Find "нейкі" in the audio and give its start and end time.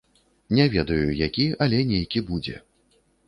1.91-2.25